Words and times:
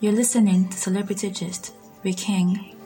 You're 0.00 0.12
listening 0.12 0.68
to 0.68 0.76
Celebrity 0.78 1.28
Gist 1.30 1.74
with 2.04 2.18
King. 2.18 2.76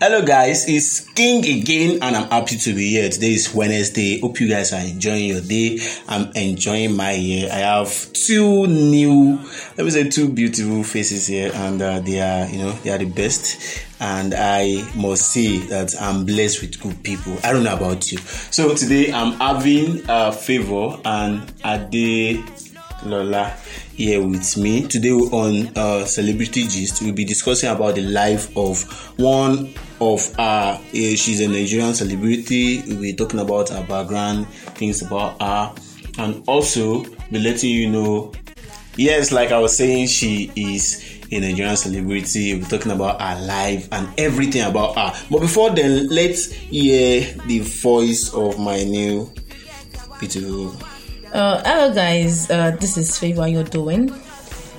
Hello 0.00 0.24
guys, 0.24 0.66
it's 0.66 1.00
King 1.12 1.44
again 1.60 2.02
and 2.02 2.16
I'm 2.16 2.30
happy 2.30 2.56
to 2.56 2.74
be 2.74 2.88
here. 2.88 3.10
Today 3.10 3.34
is 3.34 3.52
Wednesday. 3.54 4.18
Hope 4.20 4.40
you 4.40 4.48
guys 4.48 4.72
are 4.72 4.80
enjoying 4.80 5.26
your 5.26 5.42
day. 5.42 5.78
I'm 6.08 6.32
enjoying 6.34 6.96
my 6.96 7.12
year. 7.12 7.50
I 7.52 7.58
have 7.58 8.10
two 8.14 8.66
new, 8.66 9.38
let 9.76 9.84
me 9.84 9.90
say 9.90 10.08
two 10.08 10.30
beautiful 10.30 10.84
faces 10.84 11.26
here 11.26 11.50
and 11.52 11.82
uh, 11.82 12.00
they 12.00 12.18
are, 12.18 12.48
you 12.48 12.60
know, 12.60 12.72
they 12.72 12.88
are 12.88 12.98
the 12.98 13.04
best. 13.04 13.85
And 14.00 14.34
I 14.34 14.86
must 14.94 15.32
say 15.32 15.58
that 15.68 15.94
I'm 16.00 16.26
blessed 16.26 16.60
with 16.60 16.80
good 16.80 17.02
people. 17.02 17.38
I 17.42 17.52
don't 17.52 17.64
know 17.64 17.74
about 17.76 18.12
you. 18.12 18.18
So 18.18 18.74
today 18.74 19.12
I'm 19.12 19.32
having 19.32 20.02
a 20.08 20.32
favor 20.32 20.98
and 21.04 21.52
Ade 21.64 22.44
Lola 23.04 23.56
here 23.94 24.22
with 24.26 24.56
me. 24.58 24.86
Today 24.86 25.10
on 25.10 25.70
uh, 25.76 26.04
Celebrity 26.04 26.64
Gist, 26.64 27.02
we'll 27.02 27.14
be 27.14 27.24
discussing 27.24 27.70
about 27.70 27.94
the 27.94 28.02
life 28.02 28.54
of 28.56 28.82
one 29.18 29.72
of 30.00 30.38
our. 30.38 30.74
Uh, 30.74 30.78
she's 30.92 31.40
a 31.40 31.48
Nigerian 31.48 31.94
celebrity. 31.94 32.82
We'll 32.86 33.00
be 33.00 33.14
talking 33.14 33.40
about 33.40 33.70
her 33.70 33.84
background, 33.86 34.46
things 34.48 35.02
about 35.02 35.40
her, 35.40 35.74
and 36.18 36.42
also 36.46 37.04
be 37.30 37.38
letting 37.38 37.70
you 37.70 37.88
know. 37.90 38.32
Yes, 38.96 39.30
like 39.30 39.52
I 39.52 39.58
was 39.58 39.76
saying, 39.76 40.06
she 40.08 40.50
is 40.56 41.15
a 41.30 41.40
Nigerian 41.40 41.76
celebrity. 41.76 42.58
We're 42.58 42.68
talking 42.68 42.92
about 42.92 43.20
her 43.20 43.46
life 43.46 43.88
and 43.92 44.08
everything 44.18 44.62
about 44.62 44.96
her. 44.96 45.26
But 45.30 45.40
before 45.40 45.70
then, 45.70 46.08
let's 46.08 46.52
hear 46.52 47.32
the 47.46 47.60
voice 47.60 48.32
of 48.34 48.58
my 48.58 48.84
new 48.84 49.32
beautiful 50.18 50.74
uh, 51.32 51.62
hello 51.64 51.92
guys, 51.92 52.48
uh, 52.50 52.70
this 52.80 52.96
is 52.96 53.18
Favor. 53.18 53.42
How 53.42 53.46
you 53.46 53.62
doing? 53.62 54.08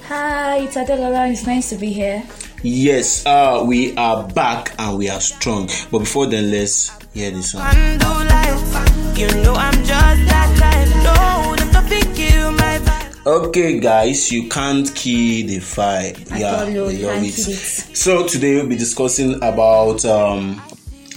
Hi, 0.08 0.60
it's 0.60 0.76
Adelola. 0.76 1.30
It's 1.30 1.46
nice 1.46 1.70
to 1.70 1.76
be 1.76 1.92
here. 1.92 2.24
Yes, 2.64 3.26
uh, 3.26 3.64
we 3.68 3.96
are 3.96 4.28
back 4.30 4.74
and 4.80 4.98
we 4.98 5.10
are 5.10 5.22
strong. 5.22 5.70
But 5.92 6.00
before 6.00 6.26
then, 6.26 6.50
let's 6.50 6.90
hear 7.14 7.30
this 7.30 7.52
song. 7.52 7.62
Okay, 13.28 13.78
guys, 13.82 14.32
you 14.32 14.48
can't 14.48 14.88
kill 14.96 15.48
the 15.48 15.60
fire. 15.60 16.14
yeah, 16.34 16.64
we 16.64 16.80
love 16.80 17.24
it. 17.24 17.38
it. 17.38 17.56
So 17.94 18.26
today 18.26 18.56
we'll 18.56 18.68
be 18.68 18.78
discussing 18.78 19.36
about 19.44 20.06
um, 20.06 20.62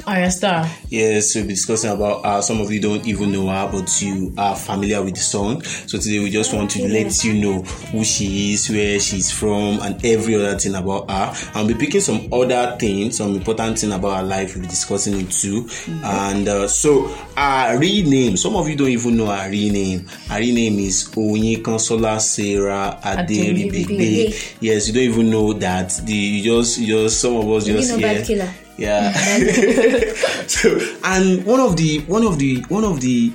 Ayra 0.07 0.31
Starr. 0.31 0.67
Yes, 0.89 1.35
we'll 1.35 1.45
be 1.45 1.51
discussing 1.55 1.91
about 1.91 2.25
uh, 2.25 2.41
some 2.41 2.61
of 2.61 2.71
you 2.73 2.81
don't 2.81 3.07
even 3.07 3.33
know 3.33 3.49
her, 3.49 3.69
but 3.71 4.03
you 4.03 4.33
are 4.39 4.57
familiar 4.57 5.03
with 5.03 5.15
the 5.15 5.21
song. 5.21 5.63
So 5.63 5.99
today 5.99 6.19
we 6.19 6.31
just 6.31 6.53
want 6.55 6.71
to 6.73 6.89
let 6.89 7.23
you 7.25 7.35
know 7.35 7.63
who 7.63 8.05
she 8.05 8.53
is, 8.53 8.69
where 8.71 8.99
she's 9.01 9.31
from, 9.31 9.81
and 9.81 10.05
every 10.05 10.35
other 10.35 10.59
thing 10.59 10.75
about 10.75 11.11
her. 11.11 11.35
We'll 11.55 11.69
be 11.69 11.75
picking 11.75 12.01
some 12.01 12.29
other 12.33 12.77
things, 12.79 13.19
some 13.19 13.35
important 13.35 13.79
thing 13.79 13.93
about 13.93 14.19
her 14.19 14.23
life. 14.23 14.55
We'll 14.55 14.63
be 14.63 14.69
discussing 14.69 15.21
it 15.21 15.31
too. 15.31 15.65
Mm-hmm. 15.65 16.05
And 16.05 16.49
uh, 16.49 16.69
so 16.69 17.07
her 17.37 17.79
real 17.79 18.09
name, 18.09 18.37
some 18.37 18.57
of 18.57 18.69
you 18.69 18.77
don't 18.77 18.89
even 18.89 19.17
know 19.17 19.27
her 19.27 19.51
real 19.51 19.73
name. 19.73 20.07
Her 20.29 20.39
real 20.39 20.55
name 20.55 20.79
is 20.79 21.09
Oyinkansola 21.11 22.21
Sarah 22.21 22.99
Aderibigbe. 23.03 24.57
Yes, 24.61 24.89
you 24.89 24.95
don't 24.95 25.03
even 25.03 25.31
know 25.31 25.53
that. 25.55 25.91
The 26.05 26.13
you 26.13 26.43
just 26.43 26.79
you 26.79 26.87
just 26.87 27.21
some 27.21 27.37
of 27.37 27.49
us 27.49 27.67
just 27.67 27.99
yeah. 27.99 28.53
Yeah. 28.81 29.13
so, 30.47 30.81
and 31.05 31.45
one 31.45 31.61
of 31.61 31.77
the 31.77 32.01
one 32.07 32.25
of 32.25 32.39
the 32.39 32.63
one 32.69 32.85
of 32.85 33.01
the 33.01 33.31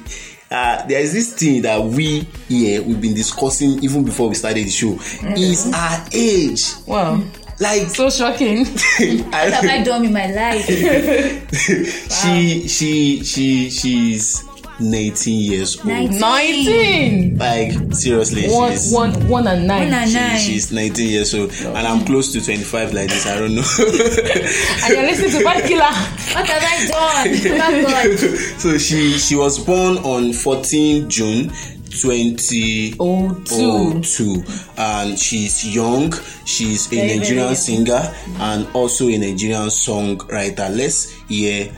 uh, 0.49 0.85
there 0.87 1.01
is 1.01 1.13
this 1.13 1.33
thing 1.35 1.61
that 1.61 1.81
we 1.83 2.21
here 2.47 2.81
we've 2.81 2.99
been 2.99 3.13
discussing 3.13 3.83
even 3.83 4.03
before 4.03 4.27
we 4.27 4.35
started 4.35 4.65
the 4.65 4.69
show 4.71 4.93
mm-hmm. 4.93 5.33
is 5.35 5.71
our 5.71 6.07
age. 6.11 6.63
Wow. 6.87 7.23
Like 7.59 7.87
so 7.89 8.09
shocking. 8.09 8.65
what 8.65 9.53
have 9.53 9.65
I 9.65 9.83
done 9.83 10.03
in 10.05 10.13
my 10.13 10.27
life? 10.31 10.65
she 12.25 12.67
she 12.67 13.23
she 13.23 13.69
she's 13.69 14.43
19 14.79 15.51
years 15.51 15.77
old. 15.77 15.85
19. 15.87 17.37
Like 17.37 17.93
seriously, 17.93 18.47
one, 18.49 18.71
she's 18.71 18.93
one, 18.93 19.27
one 19.27 19.47
and 19.47 19.67
nine. 19.67 19.85
One 19.85 19.93
and 19.93 20.09
she, 20.09 20.15
nine. 20.17 20.39
she's 20.39 20.71
19 20.71 21.09
years 21.09 21.33
old, 21.33 21.51
and 21.51 21.87
I'm 21.87 22.05
close 22.05 22.31
to 22.33 22.41
25 22.43 22.93
like 22.93 23.09
this. 23.09 23.25
I 23.25 23.39
don't 23.39 23.55
know. 23.55 23.61
and 23.79 24.93
you're 24.93 25.03
listening 25.03 25.31
to 25.31 25.43
Bad 25.43 25.63
Killer. 25.65 25.93
What 26.35 26.47
have 26.47 26.63
I 26.63 26.85
done? 26.87 28.17
So 28.59 28.77
she 28.77 29.17
she 29.17 29.35
was 29.35 29.57
born 29.63 29.97
on 29.99 30.33
14 30.33 31.09
June 31.09 31.51
2002 31.89 34.43
and 34.77 35.17
she's 35.17 35.73
young 35.75 36.11
she's 36.45 36.87
a 36.91 36.95
very, 36.95 37.17
nigerian 37.19 37.45
very 37.45 37.55
singer 37.55 38.13
and 38.39 38.67
also 38.73 39.07
a 39.07 39.17
nigerian 39.17 39.69
songwriter 39.69 40.69
let's 40.75 41.11
hear 41.29 41.71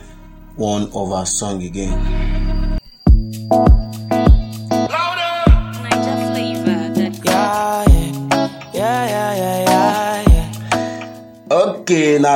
one 0.56 0.90
of 0.92 1.10
her 1.10 1.24
song 1.24 1.62
again 1.62 2.57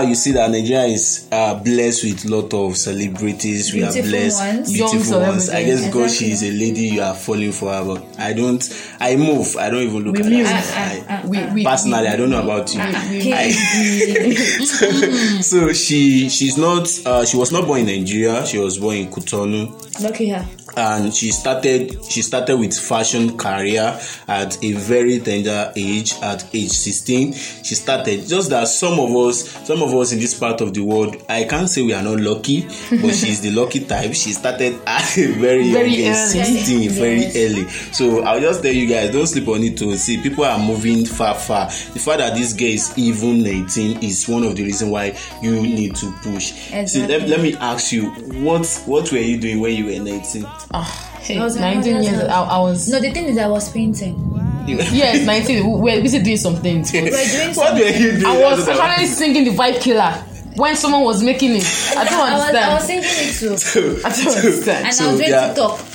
you 0.02 0.14
see 0.14 0.32
that 0.32 0.50
Nigeria 0.50 0.84
is 0.84 1.28
uh, 1.32 1.54
blessed 1.62 2.04
with 2.04 2.24
a 2.24 2.28
lot 2.28 2.52
of 2.54 2.76
celebrities. 2.76 3.70
Beautiful 3.70 4.02
we 4.02 4.06
are 4.06 4.10
blessed, 4.10 4.40
ones. 4.40 4.72
beautiful 4.72 5.12
Young 5.20 5.28
ones. 5.28 5.48
I 5.50 5.62
guess 5.64 5.78
celebrities. 5.80 5.86
because 5.86 6.16
she 6.16 6.30
is 6.32 6.42
a 6.42 6.50
lady, 6.52 6.82
you 6.88 7.02
are 7.02 7.14
falling 7.14 7.52
for 7.52 7.72
her. 7.72 7.84
But 7.84 8.18
I 8.18 8.32
don't. 8.32 8.62
I 9.00 9.16
move. 9.16 9.56
I 9.56 9.70
don't 9.70 9.82
even 9.82 10.02
look 10.04 10.16
We 10.16 10.22
at 10.22 10.28
move. 10.30 10.46
her. 10.46 10.52
Ah, 10.54 10.72
ah, 10.74 10.90
I- 10.90 11.04
ah, 11.08 11.22
We, 11.26 11.38
we, 11.54 11.64
Personally, 11.64 12.08
I 12.08 12.16
don't 12.16 12.30
know 12.30 12.42
about 12.42 12.72
you. 12.74 12.80
we, 12.80 13.32
I- 13.32 13.50
so 15.42 15.72
she 15.72 16.28
she's 16.28 16.56
not. 16.56 16.88
Uh, 17.06 17.24
she 17.24 17.36
was 17.36 17.52
not 17.52 17.66
born 17.66 17.80
in 17.80 17.86
Nigeria. 17.86 18.44
She 18.46 18.58
was 18.58 18.78
born 18.78 18.96
in 18.96 19.08
Cotonou 19.10 19.72
Lucky 20.02 20.28
her. 20.30 20.46
And 20.76 21.14
she 21.14 21.30
started 21.30 22.02
she 22.04 22.22
started 22.22 22.56
with 22.58 22.76
fashion 22.78 23.36
career 23.36 23.98
at 24.28 24.62
a 24.64 24.72
very 24.72 25.18
tender 25.20 25.72
age 25.76 26.14
at 26.22 26.44
age 26.54 26.70
16 26.70 27.32
she 27.32 27.74
started 27.74 28.26
just 28.26 28.50
that 28.50 28.66
some 28.68 28.98
of 28.98 29.10
us 29.14 29.48
some 29.66 29.82
of 29.82 29.94
us 29.94 30.12
in 30.12 30.18
this 30.18 30.38
part 30.38 30.60
of 30.60 30.72
the 30.74 30.80
world 30.80 31.16
i 31.28 31.44
can't 31.44 31.68
say 31.68 31.82
we 31.82 31.92
are 31.92 32.02
not 32.02 32.18
lucky 32.20 32.62
but 33.02 33.14
she's 33.14 33.40
the 33.40 33.50
lucky 33.50 33.84
type. 33.84 34.14
She 34.14 34.32
started 34.32 34.80
at 34.86 35.16
a 35.18 35.26
very, 35.32 35.70
Very 35.72 35.90
young 35.90 36.12
age 36.12 36.36
early. 36.36 36.44
16 36.58 36.90
very 36.90 37.20
Yes. 37.20 37.36
early. 37.36 37.68
So 37.92 38.22
i'll 38.22 38.40
just 38.40 38.62
tell 38.62 38.72
you 38.72 38.86
guys 38.86 39.10
don't 39.12 39.26
sleep 39.26 39.48
on 39.48 39.62
it 39.62 39.76
to 39.78 39.96
see 39.98 40.20
people 40.22 40.44
are 40.44 40.58
moving 40.58 41.04
far 41.04 41.34
far. 41.34 41.66
The 41.66 41.98
fact 41.98 42.18
that 42.18 42.34
this 42.36 42.52
girl 42.52 42.68
is 42.68 42.96
even 42.98 43.42
19 43.42 44.02
is 44.02 44.28
one 44.28 44.44
of 44.44 44.56
the 44.56 44.62
reasons 44.64 44.90
why 44.90 45.18
you 45.42 45.52
need 45.60 45.96
to 45.96 46.12
push. 46.22 46.52
See 46.86 47.06
let, 47.06 47.28
let 47.28 47.40
me 47.40 47.54
ask 47.56 47.92
you 47.92 48.10
what 48.44 48.66
what 48.86 49.10
were 49.12 49.18
you 49.18 49.38
doing 49.38 49.60
when 49.60 49.74
you 49.74 49.86
were 49.86 50.02
19 50.02 50.46
Ah, 50.72 51.18
hey, 51.20 51.38
I 51.38 51.44
was- 51.44 51.56
19 51.56 52.02
years. 52.02 52.20
I, 52.24 52.42
I 52.42 52.58
was. 52.60 52.88
No, 52.88 53.00
the 53.00 53.10
thing 53.10 53.26
is, 53.26 53.38
I 53.38 53.46
was 53.48 53.70
painting. 53.72 54.28
Yes, 54.68 55.26
19. 55.26 55.80
We 55.80 55.96
were 55.96 56.00
busy 56.02 56.22
doing 56.22 56.36
some 56.36 56.54
things. 56.56 56.92
but 56.92 57.02
We're 57.02 57.10
doing 57.10 57.48
what 57.48 57.54
something. 57.54 57.82
were 57.84 57.90
you 57.98 58.10
doing? 58.12 58.26
I 58.26 58.40
was 58.42 58.64
That's 58.64 58.78
actually 58.78 59.06
singing 59.06 59.44
the 59.44 59.50
Vibe 59.50 59.80
Killer 59.80 60.12
when 60.54 60.76
someone 60.76 61.02
was 61.02 61.20
making 61.22 61.56
it. 61.56 61.64
I 61.96 62.04
don't 62.04 62.12
I 62.14 62.32
was, 62.34 62.42
I 62.54 62.74
was 62.74 62.90
understand. 62.90 63.04
singing 63.04 63.54
it 63.54 63.58
too. 63.58 64.00
I 64.06 64.10
don't 64.10 64.36
understand. 64.36 64.86
And 64.86 64.94
So, 64.94 65.04
I 65.04 65.08
was 65.10 65.16
doing 65.18 65.30
yeah. 65.30 65.46
TikTok. 65.48 65.78
doing 65.78 65.91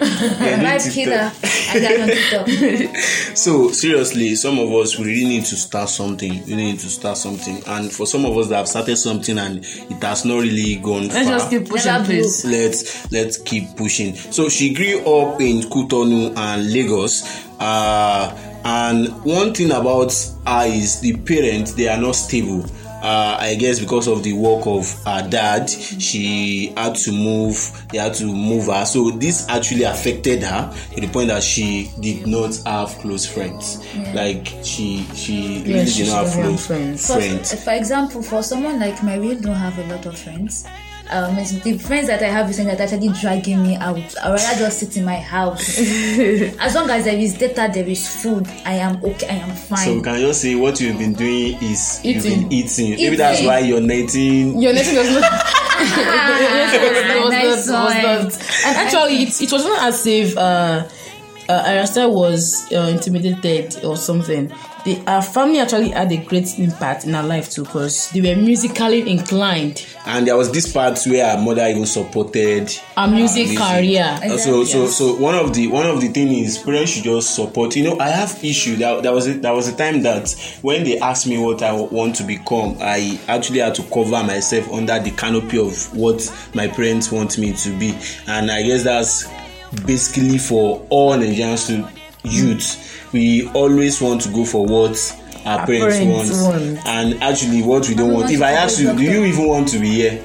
Live 0.00 0.82
killer. 0.92 1.32
I 1.70 1.80
got 1.80 2.00
on 2.00 2.08
TikTok. 2.08 2.96
So 3.36 3.70
seriously, 3.70 4.34
some 4.34 4.58
of 4.58 4.70
us 4.72 4.98
we 4.98 5.04
really 5.06 5.24
need 5.26 5.44
to 5.46 5.56
start 5.56 5.88
something. 5.88 6.44
We 6.46 6.56
need 6.56 6.78
to 6.80 6.86
start 6.88 7.18
something, 7.18 7.62
and 7.66 7.92
for 7.92 8.06
some 8.06 8.24
of 8.24 8.36
us 8.36 8.48
that 8.48 8.56
have 8.56 8.68
started 8.68 8.96
something 8.96 9.38
and 9.38 9.58
it 9.64 10.02
has 10.02 10.24
not 10.24 10.40
really 10.40 10.76
gone 10.76 11.08
Let's 11.08 11.28
far. 11.28 11.38
just 11.38 11.50
keep 11.50 11.68
pushing, 11.68 11.92
Never 11.92 12.04
please. 12.04 12.44
let's 12.44 13.12
let's 13.12 13.38
keep 13.38 13.76
pushing. 13.76 14.14
So 14.14 14.48
she 14.48 14.72
grew 14.74 15.00
up 15.00 15.40
in 15.40 15.60
Cotonou 15.62 16.36
and 16.36 16.72
Lagos. 16.72 17.46
Uh, 17.60 18.34
and 18.64 19.08
one 19.24 19.54
thing 19.54 19.70
about 19.70 20.12
her 20.46 20.66
is 20.66 21.00
the 21.00 21.16
parents 21.18 21.72
they 21.74 21.88
are 21.88 22.00
not 22.00 22.12
stable. 22.16 22.64
Uh, 23.02 23.36
I 23.38 23.54
guess 23.56 23.78
because 23.78 24.08
of 24.08 24.22
the 24.22 24.32
work 24.32 24.66
of 24.66 24.90
her 25.04 25.28
dad, 25.28 25.68
she 25.70 26.72
had 26.76 26.94
to 26.96 27.12
move. 27.12 27.86
They 27.90 27.98
had 27.98 28.14
to 28.14 28.24
move 28.24 28.66
her, 28.66 28.84
so 28.84 29.10
this 29.10 29.48
actually 29.48 29.84
affected 29.84 30.42
her 30.42 30.74
to 30.94 31.00
the 31.00 31.08
point 31.08 31.28
that 31.28 31.42
she 31.42 31.90
did 32.00 32.26
not 32.26 32.58
have 32.66 32.90
close 32.98 33.26
friends. 33.26 33.84
Like 34.14 34.46
she, 34.62 35.04
she 35.14 35.62
really 35.66 35.86
she 35.86 36.04
did 36.04 36.12
not 36.12 36.26
have 36.26 36.34
close 36.34 36.66
friends. 36.66 37.06
For, 37.06 37.14
friends. 37.14 37.64
for 37.64 37.72
example, 37.72 38.22
for 38.22 38.42
someone 38.42 38.80
like 38.80 39.02
me, 39.02 39.12
I 39.12 39.34
don't 39.34 39.54
have 39.54 39.78
a 39.78 39.84
lot 39.94 40.06
of 40.06 40.18
friends. 40.18 40.66
Um, 41.10 41.36
the 41.36 41.78
friends 41.78 42.08
that 42.08 42.22
I 42.22 42.26
have 42.26 42.48
recently 42.48 42.74
that 42.74 42.92
actually 42.92 43.08
dragging 43.20 43.62
me 43.62 43.76
out. 43.76 43.96
I 44.18 44.30
rather 44.30 44.58
just 44.58 44.80
sit 44.80 44.96
in 44.96 45.04
my 45.04 45.16
house. 45.16 45.78
as 45.78 46.74
long 46.74 46.90
as 46.90 47.04
there 47.04 47.16
is 47.16 47.34
data, 47.34 47.70
there 47.72 47.86
is 47.86 48.22
food. 48.22 48.46
I 48.64 48.74
am 48.74 48.96
okay. 49.04 49.28
I 49.28 49.34
am 49.36 49.54
fine. 49.54 49.84
So 49.84 49.94
we 49.94 50.02
can 50.02 50.20
just 50.20 50.42
say 50.42 50.54
what 50.54 50.80
you've 50.80 50.98
been 50.98 51.12
doing 51.14 51.56
is 51.62 52.00
you've 52.04 52.22
been 52.22 52.52
eating. 52.52 52.90
Maybe 52.96 53.16
that's 53.16 53.42
why 53.42 53.60
you're 53.60 53.80
19. 53.80 54.60
Your 54.60 54.72
netting 54.72 54.94
does 54.94 55.10
not. 55.20 55.56
it 55.78 57.24
was 57.24 57.30
Nice 57.30 57.66
not, 57.68 57.96
it 57.96 58.24
was 58.24 58.38
not. 58.38 58.52
And 58.66 58.76
actually, 58.78 59.22
it, 59.22 59.40
it 59.42 59.52
was 59.52 59.64
not 59.64 59.82
as 59.88 60.06
if 60.06 60.36
uh, 60.36 60.88
uh, 61.48 61.64
Ayra 61.64 61.86
Starr 61.86 62.08
was 62.10 62.70
uh, 62.72 62.80
intimidated 62.92 63.84
or 63.84 63.96
something. 63.96 64.52
The, 64.84 65.02
our 65.08 65.20
family 65.22 65.58
actually 65.58 65.88
had 65.90 66.12
a 66.12 66.16
great 66.16 66.58
impact 66.60 67.06
in 67.06 67.14
our 67.16 67.24
life 67.24 67.50
too 67.50 67.64
because 67.64 68.08
they 68.10 68.20
were 68.20 68.40
musically 68.40 69.10
inclined. 69.10 69.84
and 70.06 70.26
there 70.26 70.36
was 70.36 70.52
this 70.52 70.72
part 70.72 71.00
where 71.06 71.26
our 71.36 71.42
mother 71.42 71.66
even 71.66 71.86
supported 71.86 72.72
Our 72.96 73.08
music 73.08 73.48
music. 73.48 73.58
career. 73.58 74.18
Uh, 74.22 74.36
so 74.38 74.62
so 74.64 74.86
so 74.86 75.16
one 75.16 75.34
of 75.34 75.54
the 75.54 75.66
one 75.66 75.86
of 75.86 76.00
the 76.00 76.08
thing 76.08 76.28
is 76.28 76.58
parents 76.58 76.92
should 76.92 77.02
just 77.04 77.34
support 77.34 77.74
you 77.74 77.82
know 77.82 77.98
i 77.98 78.08
have 78.08 78.38
issue 78.44 78.76
that, 78.76 79.02
that 79.02 79.12
was 79.12 79.26
a, 79.26 79.34
that 79.40 79.50
was 79.52 79.66
a 79.66 79.76
time 79.76 80.02
that 80.02 80.30
when 80.62 80.84
they 80.84 80.98
asked 81.00 81.26
me 81.26 81.36
what 81.38 81.62
I 81.62 81.72
want 81.72 82.14
to 82.16 82.22
become 82.22 82.76
i 82.80 83.18
actually 83.26 83.58
had 83.58 83.74
to 83.76 83.82
cover 83.84 84.22
myself 84.22 84.70
under 84.72 84.98
the 85.00 85.10
canopy 85.10 85.58
of 85.58 85.96
what 85.96 86.32
my 86.54 86.68
parents 86.68 87.10
want 87.10 87.38
me 87.38 87.52
to 87.54 87.76
be 87.78 87.98
and 88.28 88.50
i 88.52 88.62
guess 88.62 88.84
that's 88.84 89.26
basically 89.86 90.38
for 90.38 90.86
all 90.90 91.16
nigerians 91.16 91.66
to 91.66 91.88
youth 92.28 93.10
we 93.12 93.48
always 93.50 94.00
want 94.00 94.20
to 94.20 94.28
go 94.30 94.44
for 94.44 94.64
what 94.66 94.96
our, 95.44 95.60
Our 95.60 95.66
parents, 95.66 95.96
parents 95.98 96.42
want. 96.42 96.62
want. 96.62 96.86
and 96.86 97.22
actually 97.22 97.62
what 97.62 97.88
we 97.88 97.94
don't 97.94 98.12
want 98.12 98.30
if 98.30 98.42
i 98.42 98.50
ask 98.52 98.80
you 98.80 98.92
do 98.96 99.02
you 99.02 99.24
even 99.24 99.46
want 99.46 99.68
to 99.68 99.78
be 99.78 99.90
here 99.90 100.22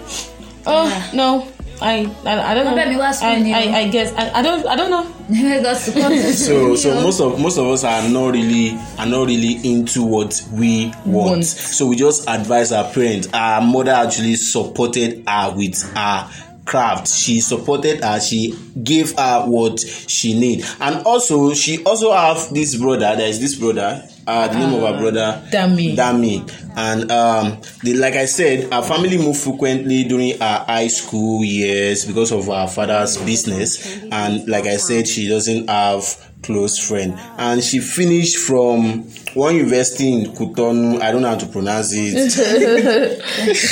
Oh 0.66 1.12
no, 1.16 1.48
I 1.82 2.06
I, 2.24 2.52
I 2.52 2.54
don't 2.54 2.66
know. 2.66 3.00
Wá 3.00 3.12
school 3.14 3.30
I. 3.30 3.52
I, 3.52 3.80
I 3.80 3.88
guess 3.90 4.14
I, 4.14 4.30
I 4.40 4.42
don't 4.44 4.64
I 4.68 4.76
don't 4.76 4.92
know. 4.92 5.08
So 6.34 6.76
so 6.76 7.02
most 7.02 7.20
of 7.20 7.40
most 7.40 7.58
of 7.58 7.66
us 7.66 7.84
are 7.84 8.08
not 8.08 8.34
really 8.34 8.78
are 9.00 9.08
not 9.08 9.26
really 9.26 9.58
into 9.64 10.04
what 10.04 10.40
we 10.54 10.94
want. 11.06 11.30
Want. 11.32 11.46
so 11.46 11.88
we 11.88 11.96
just 11.96 12.30
advise 12.30 12.72
our 12.72 12.86
parents 12.94 13.28
our 13.34 13.60
mother 13.62 13.90
actually 13.92 14.36
supported 14.36 15.24
her 15.28 15.54
with 15.56 15.82
her 15.96 16.30
craft 16.66 17.08
she 17.08 17.40
supported 17.40 18.04
her 18.04 18.19
she 18.19 18.58
gave 18.84 19.18
her 19.18 19.44
what 19.46 19.80
she 19.80 20.40
need 20.40 20.63
and 20.80 21.06
also 21.06 21.54
she 21.54 21.84
also 21.84 22.12
have 22.13 22.54
this 22.54 22.75
brother 22.75 23.16
there 23.16 23.28
is 23.28 23.40
this 23.40 23.56
brother 23.56 24.08
uh 24.28 24.48
the 24.48 24.58
name 24.58 24.74
of 24.74 24.94
her 24.94 25.00
brother 25.00 25.42
Dami. 25.52 25.96
Dami. 25.96 26.62
And 26.75 27.12
um, 27.12 27.62
the, 27.84 27.96
like 27.96 28.13
I 28.13 28.25
said, 28.25 28.72
our 28.72 28.81
family 28.84 29.18
moved 29.18 29.42
frequently 29.42 30.06
during 30.06 30.42
our 30.42 30.63
high 30.66 30.88
school 30.88 31.44
years 31.44 32.06
because 32.06 32.31
of 32.31 32.50
our 32.50 32.68
father's 32.68 33.18
business. 33.18 34.02
And 34.12 34.48
like 34.48 34.66
I 34.66 34.78
said, 34.78 35.07
she 35.07 35.28
doesn't 35.28 35.69
have 35.69 36.31
close 36.44 36.78
friend. 36.80 37.14
And 37.38 37.64
she 37.64 37.80
finished 37.80 38.38
from 38.38 39.04
one 39.34 39.56
university 39.56 40.12
in 40.14 40.32
Cotonou. 40.34 41.02
I 41.02 41.12
don't 41.12 41.22
know 41.22 41.30
how 41.30 41.38
to 41.38 41.46
pronounce 41.48 41.92
it. 41.94 42.38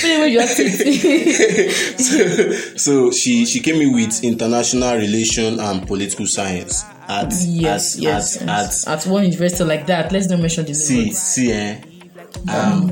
Anyway, 0.05 0.31
you 0.31 0.39
have 0.39 0.55
to- 0.55 1.71
so, 1.99 2.51
so 2.77 3.11
she 3.11 3.45
she 3.45 3.59
came 3.59 3.81
in 3.81 3.93
with 3.93 4.23
international 4.23 4.95
relation 4.97 5.59
and 5.59 5.85
political 5.87 6.25
science 6.27 6.83
at 7.07 7.31
yes, 7.45 7.95
at, 7.97 8.01
yes, 8.01 8.37
at, 8.41 8.47
yes. 8.47 8.87
at 8.87 9.05
At 9.05 9.11
one 9.11 9.23
university 9.23 9.63
like 9.63 9.85
that, 9.87 10.11
let's 10.11 10.27
not 10.29 10.39
mention 10.39 10.65
the 10.65 10.73
see 10.75 11.11
see 11.11 11.51
eh 11.51 11.81
um 12.47 12.91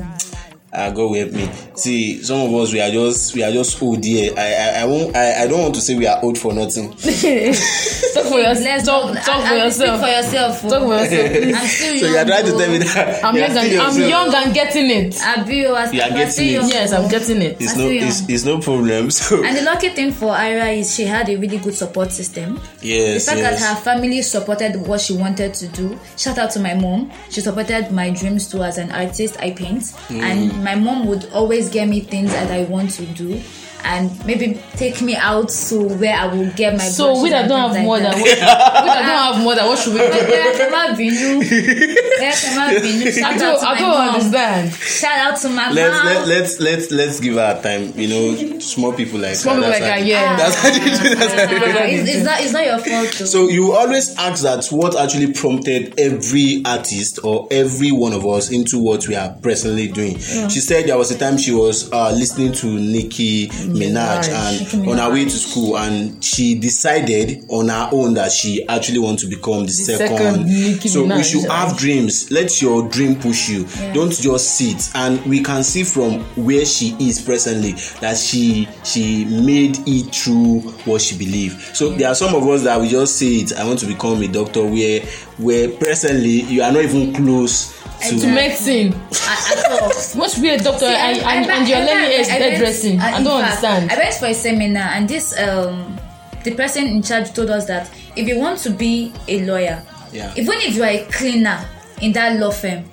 uh, 0.72 0.90
God 0.90 1.10
will 1.10 1.14
help 1.14 1.32
me. 1.32 1.48
See, 1.76 2.22
some 2.22 2.40
of 2.40 2.54
us 2.60 2.72
we 2.72 2.80
are 2.80 2.90
just 2.90 3.34
we 3.34 3.42
are 3.42 3.52
just 3.52 3.80
old 3.82 4.04
here. 4.04 4.32
I 4.36 4.52
I 4.54 4.68
I 4.82 4.84
won't 4.84 5.16
I, 5.16 5.42
I 5.44 5.46
don't 5.46 5.62
want 5.62 5.74
to 5.76 5.80
say 5.80 5.94
we 5.96 6.06
are 6.06 6.22
old 6.22 6.36
for 6.38 6.52
nothing. 6.52 6.90
Talk 6.92 8.26
for 8.26 8.38
yourself. 8.38 8.58
Let's 8.64 8.84
Talk, 8.86 9.14
talk 9.24 9.28
I- 9.28 9.48
for 9.48 9.54
I- 9.54 9.68
speak 9.70 9.86
yourself. 9.86 10.00
for 10.00 10.08
yourself. 10.08 10.60
Talk 10.62 10.82
for 10.82 10.98
yourself. 10.98 11.32
please. 11.32 11.54
I'm 11.56 11.66
still 11.66 11.98
So 11.98 12.06
you 12.06 12.16
are 12.18 12.24
trying 12.24 12.44
to 12.46 12.50
tell 12.52 12.70
me 12.70 12.78
that 12.78 13.24
I'm 13.24 13.34
you 13.34 13.40
young, 13.42 13.50
and, 13.56 13.66
still 13.66 13.80
I'm 13.80 13.86
yourself. 13.96 14.10
young 14.10 14.34
and 14.44 14.54
getting 14.54 14.90
it. 14.90 15.22
Abi, 15.22 15.56
you 15.56 15.68
are 15.68 15.94
You 15.94 16.02
are 16.02 16.30
still 16.30 16.44
getting 16.44 16.48
it. 16.68 16.74
Yes, 16.74 16.92
I'm 16.92 17.08
getting 17.08 17.42
it. 17.42 17.56
It's 17.60 17.76
no 17.76 17.88
it's, 17.88 18.28
it's 18.28 18.44
no 18.44 18.58
problem. 18.60 19.10
So 19.18 19.44
And 19.44 19.56
the 19.56 19.62
lucky 19.62 19.88
thing 19.90 20.12
for 20.12 20.28
Ayra 20.34 20.76
is 20.78 20.94
she 20.94 21.04
had 21.04 21.28
a 21.28 21.36
really 21.36 21.58
good 21.58 21.74
support 21.74 22.12
system. 22.12 22.60
yes 22.82 23.24
the 23.26 23.30
fact 23.32 23.40
yes. 23.42 23.60
that 23.60 23.68
her 23.76 23.80
family 23.82 24.22
supported 24.22 24.86
what 24.86 25.00
she 25.00 25.14
wanted 25.16 25.54
to 25.54 25.68
do. 25.68 25.98
Shout 26.16 26.38
out 26.38 26.50
to 26.52 26.60
my 26.60 26.74
mom. 26.74 27.10
She 27.30 27.40
supported 27.40 27.90
my 27.90 28.10
dreams 28.10 28.48
too 28.48 28.62
as 28.62 28.78
an 28.78 28.90
artist. 28.92 29.36
I 29.40 29.50
paint, 29.52 29.90
Hmm. 30.08 30.20
and 30.20 30.57
my 30.58 30.74
mom 30.74 31.06
would 31.06 31.30
always 31.32 31.70
get 31.70 31.88
me 31.88 32.00
things 32.00 32.32
that 32.32 32.50
I 32.50 32.64
want 32.64 32.90
to 32.92 33.06
do, 33.06 33.40
and 33.84 34.10
maybe 34.26 34.60
take 34.76 35.00
me 35.02 35.16
out 35.16 35.48
to 35.48 35.88
where 35.98 36.14
I 36.16 36.26
will 36.26 36.50
get 36.52 36.72
my. 36.76 36.84
So 36.84 37.22
we 37.22 37.30
that 37.30 37.48
don't 37.48 37.58
have 37.60 37.72
things 37.72 37.84
more 37.84 37.98
than 37.98 38.12
what, 38.12 38.22
we 38.22 38.34
that 38.34 38.84
don't 38.84 39.04
have 39.04 39.42
more 39.42 39.54
than 39.54 39.66
what 39.66 39.78
should 39.78 39.94
we 39.94 40.00
do? 40.00 40.08
Bóyá 40.08 40.52
kẹ́ 40.58 40.70
má 40.70 40.82
bínú. 40.96 41.40
Bóyá 41.42 42.32
kẹ́ 42.32 42.54
má 42.56 42.64
bínú. 42.82 43.12
Shout 43.12 43.32
out 43.32 43.38
don't, 43.40 43.60
to 43.60 43.66
I 43.68 43.74
my 43.74 43.80
don't 43.80 43.90
mom. 43.90 44.08
understand. 44.14 44.72
Shout 44.74 45.18
out 45.18 45.36
to 45.40 45.48
my 45.48 45.70
Let's 45.72 45.96
mom. 45.96 46.06
let, 46.06 46.28
let's 46.28 46.60
let's 46.60 46.90
let's 46.90 47.20
give 47.20 47.34
her 47.34 47.60
time. 47.62 47.92
You 47.96 48.08
know, 48.08 48.58
small 48.60 48.92
people 48.92 49.20
like 49.20 49.34
Small 49.36 49.56
her. 49.56 49.62
people 49.62 49.80
like 49.80 49.98
her, 50.00 50.04
yeah. 50.04 50.36
That's 50.36 50.54
how 50.56 50.70
they 50.70 50.78
do. 50.78 51.14
That's 51.14 51.32
how 51.34 51.46
they 51.46 51.58
do. 51.58 51.64
It's, 52.00 52.08
it's 52.16 52.24
not. 52.24 52.40
It's 52.40 52.52
not 52.52 52.64
your 52.66 52.78
fault. 52.78 53.12
Though. 53.18 53.24
So 53.26 53.48
you 53.48 53.72
always 53.72 54.16
ask 54.18 54.42
that 54.42 54.66
what 54.70 54.96
actually 54.96 55.32
prompted 55.32 55.98
every 55.98 56.62
artist 56.64 57.20
or 57.24 57.46
every 57.50 57.90
one 57.92 58.12
of 58.12 58.26
us 58.26 58.50
into 58.50 58.78
what 58.78 59.06
we 59.08 59.14
are 59.16 59.32
presently 59.42 59.88
doing. 59.88 60.18
She 60.18 60.60
said 60.60 60.86
there 60.86 60.98
was 60.98 61.10
a 61.10 61.18
time 61.18 61.38
she 61.38 61.52
was 61.52 61.90
uh, 61.92 62.10
listening 62.12 62.52
to 62.54 62.66
Nicki 62.66 63.48
Minaj 63.68 64.28
Minaj. 64.28 64.72
and 64.74 64.88
on 64.88 64.98
her 64.98 65.12
way 65.12 65.24
to 65.24 65.30
school 65.30 65.76
and 65.78 66.22
she 66.22 66.58
decided 66.58 67.44
on 67.48 67.68
her 67.68 67.88
own 67.92 68.14
that 68.14 68.32
she 68.32 68.66
actually 68.68 68.98
wants 68.98 69.22
to 69.22 69.28
become 69.28 69.64
the, 69.64 69.72
second. 69.72 70.16
second 70.18 70.44
Nicki 70.46 70.88
so 70.88 71.04
we 71.04 71.22
should 71.22 71.48
have 71.50 71.76
dreams. 71.76 72.30
Let 72.30 72.60
your 72.62 72.88
dream 72.88 73.16
push 73.16 73.48
you. 73.48 73.64
Don't 73.94 74.12
just 74.12 74.56
sit. 74.56 74.90
And 74.94 75.24
we 75.26 75.42
can 75.42 75.62
see 75.62 75.84
from 75.84 76.20
where 76.44 76.64
she 76.64 76.96
is 77.00 77.20
presently 77.20 77.72
that 78.00 78.16
she 78.16 78.68
she 78.84 79.24
made 79.24 79.78
it 79.86 80.14
through 80.14 80.60
what 80.84 81.00
she 81.02 81.16
believed. 81.16 81.76
So 81.76 81.90
there 81.90 82.08
are 82.08 82.14
some 82.14 82.34
of 82.34 82.46
us 82.48 82.64
that 82.64 82.80
we 82.80 82.88
just 82.88 83.16
say 83.18 83.26
it. 83.26 83.56
I 83.56 83.64
want 83.64 83.78
to 83.80 83.86
become 83.86 84.22
a 84.22 84.28
doctor. 84.28 84.64
Where 84.64 85.00
where 85.38 85.70
presently 85.70 86.40
you 86.42 86.62
are 86.62 86.72
not 86.72 86.82
even 86.82 87.14
close 87.14 87.77
to. 88.00 88.18
To 88.20 88.26
medicine. 88.28 88.94
At- 89.12 89.58
at 89.58 89.70
all. 89.82 89.88
Must 90.16 90.42
be 90.42 90.48
a 90.50 90.58
doctor 90.58 90.86
See, 90.86 90.94
and, 90.94 91.18
I- 91.24 91.34
and, 91.34 91.50
I- 91.50 91.56
and 91.58 91.68
you're 91.68 91.78
I- 91.78 91.84
learning 91.84 92.04
I- 92.04 92.14
I 92.14 92.38
went- 92.40 92.52
hairdressing. 92.52 93.00
uh, 93.00 93.04
I 93.04 93.22
don't 93.22 93.40
fact, 93.42 93.64
understand. 93.64 93.92
I 93.92 93.96
went 93.98 94.14
for 94.14 94.26
a 94.26 94.34
seminar 94.34 94.88
and 94.94 95.08
this 95.08 95.38
um 95.38 95.98
the 96.44 96.52
person 96.54 96.86
in 96.86 97.02
charge 97.02 97.32
told 97.32 97.50
us 97.50 97.66
that 97.66 97.90
if 98.16 98.26
you 98.28 98.38
want 98.38 98.58
to 98.60 98.70
be 98.70 99.12
a 99.26 99.44
lawyer, 99.44 99.82
Yeah. 100.12 100.32
even 100.36 100.54
if 100.60 100.74
you 100.76 100.82
are 100.84 100.88
a 100.90 101.04
cleaner 101.10 101.58
in 102.00 102.12
that 102.12 102.38
law 102.38 102.50
firm, 102.50 102.84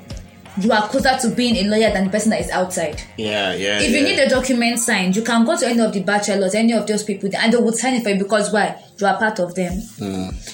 you 0.60 0.72
are 0.72 0.88
closer 0.90 1.16
to 1.22 1.30
being 1.30 1.56
a 1.58 1.64
lawyer 1.70 1.92
than 1.92 2.06
the 2.06 2.10
person 2.10 2.32
that 2.32 2.40
is 2.42 2.50
outside. 2.50 3.02
Yeah, 3.18 3.54
yeah. 3.54 3.80
If 3.82 3.92
you 3.92 4.02
need 4.02 4.18
a 4.20 4.28
document 4.30 4.80
signed, 4.80 5.16
you 5.16 5.22
can 5.22 5.46
go 5.46 5.56
to 5.58 5.68
any 5.68 5.80
of 5.82 5.92
the 5.94 6.00
bachelors, 6.02 6.56
any 6.56 6.74
of 6.74 6.88
those 6.88 7.04
people, 7.04 7.30
and 7.38 7.54
they 7.54 7.58
will 7.58 7.74
sign 7.74 7.96
it 7.96 8.04
for 8.04 8.10
you 8.10 8.18
because 8.18 8.52
why? 8.52 8.76
You 9.00 9.08
are 9.08 9.18
part 9.18 9.40
of 9.40 9.54
them. 9.54 9.80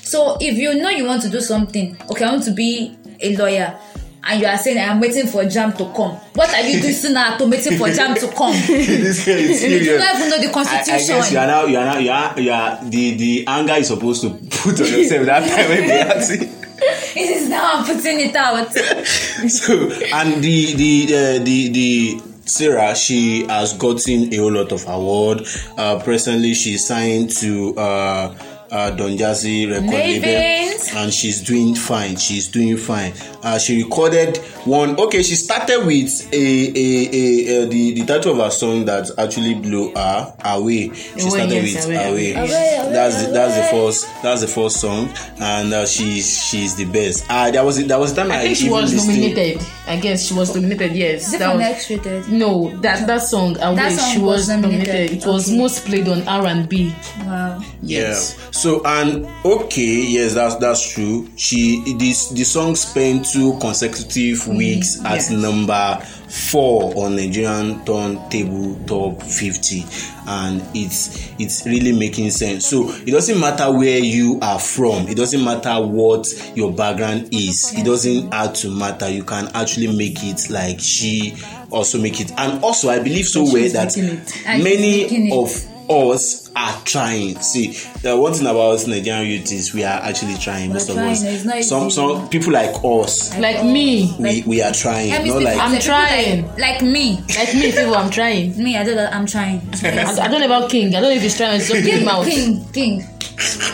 So 0.03 0.37
if 0.41 0.57
you 0.57 0.73
know 0.75 0.89
you 0.89 1.05
want 1.05 1.21
to 1.23 1.29
do 1.29 1.39
something, 1.39 1.95
okay, 2.09 2.25
I 2.25 2.31
want 2.31 2.43
to 2.45 2.51
be 2.51 2.95
a 3.21 3.35
lawyer, 3.37 3.75
and 4.23 4.41
you 4.41 4.47
are 4.47 4.57
saying 4.57 4.77
I'm 4.77 4.99
waiting 4.99 5.27
for 5.27 5.45
jam 5.45 5.71
to 5.73 5.85
come. 5.95 6.15
What 6.35 6.53
are 6.53 6.61
you 6.61 6.79
doing 6.81 7.13
now 7.13 7.37
to 7.37 7.45
waiting 7.45 7.77
for 7.77 7.89
jam 7.89 8.15
to 8.15 8.27
come? 8.29 8.53
this 8.67 9.25
guy 9.25 9.31
is 9.33 9.63
you 9.63 9.97
don't 9.97 10.15
even 10.15 10.29
know 10.29 10.37
the 10.39 10.45
I, 10.45 10.49
I 10.49 10.53
constitution. 10.53 11.15
guess 11.17 11.31
you 11.31 11.37
are 11.39 11.47
now 11.47 11.65
you 11.65 11.77
are 11.77 11.85
now 11.85 11.97
you 11.97 12.11
are, 12.11 12.39
you 12.39 12.51
are 12.51 12.83
the 12.83 13.15
the 13.15 13.47
anger 13.47 13.73
is 13.73 13.87
supposed 13.87 14.21
to 14.21 14.29
put 14.29 14.79
on 14.79 14.87
yourself 14.87 15.25
that 15.25 15.49
time 15.49 15.69
when 15.69 15.87
they 15.87 16.01
ask 16.01 16.31
you. 16.31 16.37
it 16.81 17.29
is 17.29 17.49
now 17.49 17.73
I'm 17.75 17.85
putting 17.85 18.19
it 18.19 18.35
out. 18.35 18.71
so 18.73 19.73
and 20.13 20.43
the 20.43 20.73
the 20.75 21.05
uh, 21.05 21.43
the 21.43 21.69
the 21.69 22.21
Sarah 22.45 22.95
she 22.95 23.45
has 23.45 23.73
gotten 23.73 24.33
a 24.33 24.37
whole 24.37 24.51
lot 24.51 24.71
of 24.71 24.87
award. 24.87 25.41
Uh, 25.77 25.99
presently 26.03 26.53
she's 26.53 26.85
signed 26.85 27.29
to 27.37 27.75
uh, 27.77 28.35
uh, 28.71 28.91
Don 28.91 29.11
Jazzy 29.17 29.69
record 29.69 29.89
label 29.91 30.71
and 30.97 31.13
she's 31.13 31.41
doing 31.41 31.75
fine. 31.75 32.15
She's 32.15 32.47
doing 32.47 32.75
fine. 32.77 33.13
Uh, 33.43 33.57
she 33.59 33.83
recorded 33.83 34.37
one. 34.65 34.99
Okay, 34.99 35.21
she 35.23 35.35
started 35.35 35.85
with 35.85 36.33
a 36.33 36.37
a, 36.37 37.09
a, 37.13 37.63
uh 37.63 37.65
the 37.69 37.93
the 37.93 38.05
title 38.05 38.31
of 38.33 38.37
her 38.39 38.49
song 38.51 38.85
that 38.85 39.09
actually 39.17 39.53
blew 39.55 39.93
her 39.93 40.33
away. 40.45 40.93
She 40.93 41.11
Away, 41.21 41.29
started 41.29 41.51
yes, 41.63 41.87
with 41.87 41.95
Away, 41.95 42.09
away. 42.09 42.09
Away. 42.11 42.31
Away, 42.33 42.77
Away, 42.79 42.93
That's 42.93 43.25
the, 43.25 43.31
that's 43.31 43.55
the 43.57 43.63
first 43.77 44.07
that's 44.23 44.41
the 44.41 44.47
first 44.47 44.77
song, 44.81 45.09
and 45.39 45.73
uh, 45.73 45.85
she's 45.85 46.43
she's 46.45 46.75
the 46.75 46.85
best. 46.85 47.25
Uh, 47.29 47.51
there 47.51 47.63
was 47.63 47.85
there 47.85 47.99
was 47.99 48.11
a 48.13 48.15
time 48.15 48.31
I, 48.31 48.39
I 48.39 48.41
think 48.43 48.57
she 48.57 48.69
was 48.69 48.93
listened- 48.93 49.17
nominated. 49.21 49.61
I 49.87 49.97
guess 49.99 50.25
she 50.27 50.33
was 50.33 50.55
nominated. 50.55 50.93
Yes, 50.93 51.27
Is 51.27 51.33
it 51.33 51.39
that 51.39 51.49
from 51.51 51.59
was, 51.59 51.91
X 52.07 52.29
no 52.29 52.69
that 52.81 53.05
that 53.07 53.21
song. 53.23 53.57
Away, 53.61 53.75
That 53.75 53.91
song 53.99 54.11
she 54.13 54.19
was 54.19 54.31
was 54.31 54.49
nominated. 54.49 54.87
nominated. 54.87 55.17
It 55.17 55.25
was 55.27 55.51
most 55.51 55.85
played 55.85 56.07
on 56.07 56.27
R 56.27 56.45
and 56.47 56.67
B. 56.69 56.93
Wow. 57.25 57.61
Yes. 57.81 58.35
Yeah. 58.39 58.51
So 58.51 58.60
and 58.83 59.27
okay, 59.45 60.05
yes, 60.07 60.33
that's 60.35 60.55
that's 60.57 60.93
true. 60.93 61.27
She 61.35 61.95
this 61.97 62.29
the 62.29 62.43
song 62.43 62.75
spent 62.75 63.25
two 63.25 63.57
consecutive 63.59 64.39
mm, 64.39 64.57
weeks 64.57 64.99
at 65.03 65.13
yes. 65.15 65.29
number 65.31 65.99
four 66.31 66.93
on 66.95 67.15
Nigerian 67.15 67.83
turntable 67.83 68.75
top 68.85 69.21
50 69.21 69.83
and 70.27 70.61
it's 70.73 71.31
it's 71.39 71.65
really 71.65 71.91
making 71.91 72.29
sense. 72.29 72.67
So 72.67 72.89
it 72.89 73.11
doesn't 73.11 73.39
matter 73.39 73.71
where 73.71 73.99
you 73.99 74.39
are 74.41 74.59
from. 74.59 75.07
It 75.07 75.17
doesn't 75.17 75.43
matter 75.43 75.75
what 75.85 76.27
your 76.55 76.71
background 76.73 77.29
is. 77.33 77.73
It 77.77 77.83
doesn't 77.85 78.33
have 78.33 78.53
to 78.55 78.69
matter. 78.69 79.09
You 79.09 79.23
can 79.23 79.49
actually 79.55 79.95
make 79.95 80.23
it 80.23 80.49
like 80.49 80.79
she 80.79 81.35
also 81.69 81.99
make 81.99 82.21
it. 82.21 82.31
And 82.37 82.63
also 82.63 82.89
i 82.89 82.99
believe 82.99 83.25
so 83.27 83.43
well 83.43 83.69
that 83.69 83.95
making 83.97 84.05
it. 84.05 84.41
And 84.45 84.63
she's 84.63 84.63
making 84.63 85.29
many 85.29 85.31
of 85.31 85.70
us 86.11 86.51
are 86.55 86.81
trying 86.83 87.35
see 87.39 87.71
the 88.01 88.15
one 88.15 88.33
thing 88.33 88.47
about 88.47 88.85
nigerian 88.87 89.25
youth 89.25 89.51
is 89.51 89.73
we 89.73 89.83
are 89.83 89.99
actually 90.01 90.35
trying 90.35 90.69
most 90.71 90.89
of 90.89 90.97
us 90.97 91.21
some 91.67 91.87
easy. 91.87 91.89
some 91.95 92.29
people 92.29 92.51
like 92.51 92.73
us 92.83 93.37
like 93.39 93.63
me 93.65 94.13
we 94.19 94.43
we 94.43 94.61
are 94.61 94.71
trying 94.73 95.09
not 95.09 95.21
speak 95.21 95.43
like 95.45 95.57
I'm 95.59 95.79
trying. 95.79 96.47
Like, 96.47 96.59
like 96.59 96.81
me. 96.81 97.15
like 97.37 97.53
me 97.53 97.71
people 97.71 97.95
i'm 97.95 98.09
trying 98.09 98.51
Me, 98.61 98.77
I 98.77 98.83
don't 98.83 98.95
know. 98.95 99.09
I'm 99.11 99.25
trying. 99.25 99.61
I, 99.83 100.17
I 100.21 100.27
don't 100.27 100.39
know 100.39 100.45
about 100.45 100.69
king 100.69 100.87
i 100.89 100.99
don't 100.99 101.03
know 101.03 101.09
if 101.15 101.21
he's 101.21 101.37
trying 101.37 101.55
it's 101.59 101.69
just 101.69 101.83
king, 101.83 102.01
him 102.01 102.07
out 102.07 102.25
king, 102.25 102.65
king. 102.71 103.03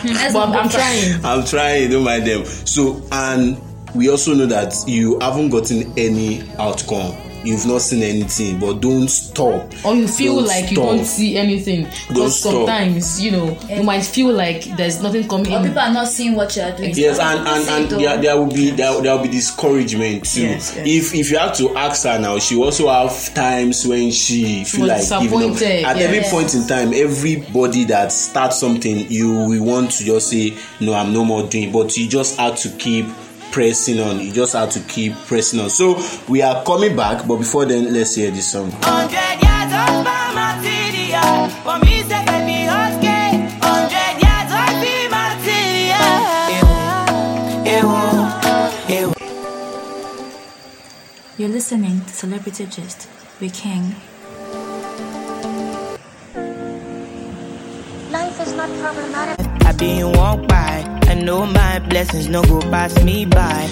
But 0.02 0.32
not 0.32 0.52
go 0.52 0.58
i'm 0.58 0.68
trying 0.68 1.24
I'm 1.24 1.44
trying, 1.44 1.90
don't 1.90 2.04
mind 2.04 2.26
them. 2.26 2.44
So, 2.44 3.02
and 3.12 3.60
we 3.94 4.08
also 4.10 4.34
know 4.34 4.46
that 4.46 4.74
you 4.86 5.18
haven't 5.20 5.50
gotten 5.50 5.92
any 5.98 6.42
outcome. 6.58 7.16
You've 7.44 7.66
not 7.66 7.80
seen 7.82 8.02
anything, 8.02 8.58
but 8.58 8.80
don't 8.80 9.08
stop. 9.08 9.72
or 9.84 9.94
you 9.94 10.08
feel 10.08 10.36
Don't 10.36 10.46
like 10.46 10.70
you 10.70 10.76
stop. 10.76 10.86
don't 10.96 11.04
see 11.04 11.36
anything 11.36 11.82
Don't 11.84 12.08
because 12.08 12.40
stop. 12.40 12.52
sometimes 12.52 13.20
you 13.22 13.30
know 13.30 13.58
you 13.68 13.82
might 13.82 14.02
feel 14.04 14.32
like 14.32 14.64
there's 14.76 15.02
nothing 15.02 15.28
coming 15.28 15.52
Or 15.52 15.58
in 15.58 15.62
people 15.64 15.78
are 15.78 15.92
not 15.92 16.08
seeing 16.08 16.34
what 16.34 16.54
you 16.56 16.62
are 16.62 16.76
doing. 16.76 16.92
Yes, 16.94 17.18
and 17.18 17.46
and, 17.46 17.68
and 17.68 18.00
there, 18.00 18.16
there 18.20 18.36
will 18.36 18.50
be 18.52 18.70
there, 18.70 19.00
there 19.00 19.14
will 19.16 19.22
be 19.22 19.28
discouragement 19.28 20.24
too. 20.24 20.42
Yes, 20.42 20.74
yes. 20.76 20.86
If 20.86 21.14
if 21.14 21.30
you 21.30 21.38
have 21.38 21.56
to 21.58 21.76
ask 21.76 22.04
her 22.06 22.18
now, 22.18 22.38
she 22.38 22.56
also 22.56 22.88
have 22.88 23.34
times 23.34 23.86
when 23.86 24.10
she 24.10 24.64
feel 24.64 24.86
was 24.88 25.10
like 25.10 25.22
giving 25.22 25.50
up. 25.50 25.56
At 25.56 25.96
yeah. 25.96 26.04
every 26.04 26.20
point 26.30 26.54
in 26.54 26.66
time, 26.66 26.92
everybody 26.92 27.84
that 27.84 28.12
starts 28.12 28.58
something, 28.58 29.10
you 29.10 29.32
will 29.32 29.64
want 29.64 29.90
to 29.92 30.04
just 30.04 30.28
say, 30.30 30.56
"No, 30.80 30.94
I'm 30.94 31.12
no 31.12 31.24
more 31.24 31.46
doing." 31.48 31.72
But 31.72 31.96
you 31.96 32.08
just 32.08 32.36
have 32.38 32.56
to 32.56 32.68
keep 32.70 33.06
pressing 33.58 33.98
on. 33.98 34.20
You 34.20 34.30
just 34.30 34.52
have 34.52 34.70
to 34.70 34.80
keep 34.82 35.14
pressing 35.26 35.58
on. 35.58 35.68
So 35.68 36.00
we 36.28 36.42
are 36.42 36.62
coming 36.62 36.94
back, 36.94 37.26
but 37.26 37.38
before 37.38 37.66
then, 37.66 37.92
let's 37.92 38.14
hear 38.14 38.30
this 38.30 38.52
song. 38.52 38.70
You're 51.36 51.48
listening 51.48 52.00
to 52.02 52.12
Celebrity 52.12 52.66
Gist 52.66 53.08
with 53.40 53.54
King. 53.54 53.96
Life 58.12 58.40
is 58.40 58.54
not 58.54 58.70
problematic. 58.78 59.66
I've 59.66 59.76
been 59.76 60.12
walk 60.12 60.46
by. 60.46 60.87
I 61.18 61.20
know 61.22 61.46
my 61.46 61.80
blessings 61.80 62.28
no 62.28 62.44
go 62.44 62.60
pass 62.70 62.94
me 63.02 63.24
by. 63.26 63.66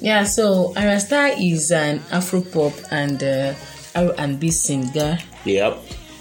Yeah, 0.00 0.24
so 0.24 0.74
Ayra 0.74 0.98
Starr 0.98 1.30
is 1.38 1.70
an 1.70 2.02
Afro 2.10 2.40
pop 2.42 2.72
and 2.90 3.22
uh, 3.22 3.54
R&B 3.94 4.50
singer, 4.50 5.16
Yep. 5.44 5.78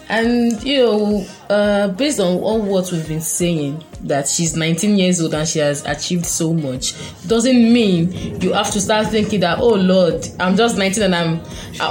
and 0.09 0.61
you 0.61 0.85
know, 0.85 1.25
uh, 1.49 1.87
based 1.89 2.19
on 2.19 2.37
all 2.41 2.61
what 2.61 2.91
we've 2.91 3.07
been 3.07 3.21
saying, 3.21 3.83
that 4.01 4.27
she's 4.27 4.55
19 4.55 4.97
years 4.97 5.19
old 5.21 5.33
and 5.33 5.47
she 5.47 5.57
has 5.59 5.83
achieved 5.85 6.25
so 6.25 6.53
much, 6.53 6.93
doesn't 7.27 7.73
mean 7.73 8.39
you 8.41 8.53
have 8.53 8.69
to 8.71 8.79
start 8.81 9.07
thinking 9.07 9.39
that 9.39 9.57
oh 9.59 9.73
Lord, 9.73 10.27
I'm 10.39 10.55
just 10.55 10.77
19 10.77 11.03
and 11.03 11.15
I'm, 11.15 11.39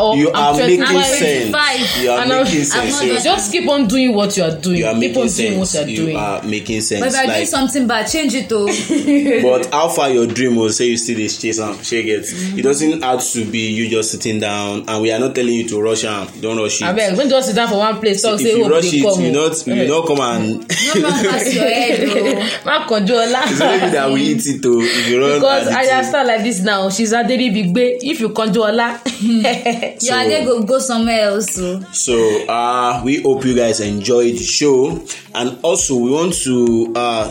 or 0.01 0.17
You 0.17 0.31
I'm 0.33 0.55
are 0.55 0.59
making 0.59 0.85
25. 0.85 1.05
sense. 1.07 1.51
Five. 1.51 2.03
You 2.03 2.11
are 2.11 2.21
And 2.23 2.33
I'm- 2.33 2.45
making 2.45 2.61
I'm 2.61 2.65
sense. 2.67 2.91
not 2.93 3.05
You- 3.05 3.13
just- 3.15 3.25
Just 3.25 3.53
keep 3.53 3.69
on 3.69 3.87
doing 3.89 4.15
what 4.15 4.37
you 4.37 4.43
are 4.45 4.57
doing. 4.57 4.77
You 4.79 4.87
are 4.87 4.93
keep 4.93 5.01
making 5.01 5.23
on 5.23 5.29
doing 5.29 5.59
what 5.59 5.75
you're 5.75 5.89
You 5.89 5.97
doing. 5.97 6.17
are 6.17 6.43
making 6.45 6.81
sense. 6.83 7.01
But 7.01 7.09
if 7.09 7.17
I 7.17 7.27
do 7.27 7.33
Like- 7.33 7.49
something 7.49 7.87
bad, 7.87 8.07
change 8.11 8.35
it 8.35 8.49
to. 8.51 8.67
but 9.43 9.67
how 9.73 9.89
far 9.89 10.11
your 10.11 10.27
dream 10.27 10.55
will 10.57 10.71
say 10.71 10.87
you 10.87 10.97
still 10.97 11.17
dey 11.17 11.29
chase 11.29 11.59
am 11.59 11.83
shey 11.83 12.03
get 12.03 12.25
it 12.25 12.63
doesn't 12.63 13.03
have 13.03 13.23
to 13.33 13.45
be 13.45 13.71
you 13.71 13.89
just 13.89 14.11
sitting 14.13 14.39
down 14.41 14.85
and 14.89 15.03
we 15.03 15.11
are 15.11 15.19
not 15.19 15.35
telling 15.35 15.55
you 15.55 15.69
to 15.69 15.81
rush 15.81 16.05
am 16.05 16.29
don't 16.41 16.57
rush 16.59 16.81
it 16.83 16.85
Abeg, 16.85 17.17
don't 17.17 17.29
just 17.29 17.49
sit 17.49 17.57
down 17.57 17.69
for 17.69 17.79
one 17.79 17.99
place 18.01 18.23
talk 18.23 18.35
if 18.35 18.41
say 18.47 18.57
you 18.57 18.63
hope 18.65 18.73
rush 18.73 18.91
dey 18.91 18.99
it 18.99 19.03
come. 19.03 19.21
you 19.25 19.29
o. 19.31 19.46
not 19.49 19.67
you 19.67 19.88
not 19.88 20.07
come 20.07 20.21
and 20.21 20.61
No 20.95 21.03
run 21.09 21.25
past 21.25 21.55
your 21.55 21.65
head, 21.65 22.09
kánjú 22.88 23.15
ọlá. 23.15 23.43
it's 23.50 23.61
only 23.61 23.91
that 23.91 24.11
we 24.12 24.21
eat 24.23 24.47
it 24.47 24.65
o 24.67 24.81
if 24.81 25.09
you 25.09 25.21
run 25.21 25.35
because 25.41 25.69
I 25.69 26.03
start 26.03 26.26
like 26.26 26.43
this 26.43 26.61
now 26.62 26.88
she's 26.91 27.12
aderi 27.12 27.50
bigbe 27.53 27.99
if 28.03 28.21
you 28.21 28.31
kánjú 28.31 28.62
ọlá. 28.62 28.99
You 29.21 30.12
are 30.12 30.25
there, 30.29 30.45
go, 30.45 30.62
go 30.62 30.79
somewhere 30.79 31.21
else. 31.31 31.55
So. 31.55 31.81
So 31.93 32.15
uh 32.49 33.03
we 33.05 33.23
hope 33.23 33.45
you 33.45 33.55
guys 33.55 33.81
enjoyed 33.81 34.35
the 34.35 34.45
show 34.45 35.00
and 35.35 35.59
also 35.62 35.97
we 35.97 36.11
want 36.11 36.35
to 36.45 36.93
uh 36.95 37.31